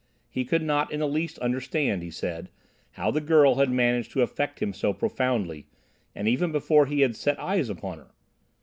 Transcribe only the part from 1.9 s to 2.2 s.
he